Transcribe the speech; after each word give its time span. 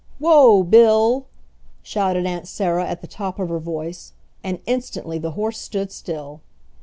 "Whoa, 0.17 0.63
Bill!" 0.63 1.27
shouted 1.83 2.25
Aunt 2.25 2.47
Sarah 2.47 2.87
at 2.87 3.01
the 3.01 3.07
top 3.07 3.37
of 3.37 3.49
her 3.49 3.59
voice, 3.59 4.13
and 4.43 4.57
instantly 4.65 5.19
the 5.19 5.33
horse 5.37 5.59
stood 5.59 5.91
still. 5.91 6.41